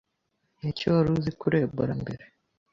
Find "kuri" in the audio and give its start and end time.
1.39-1.55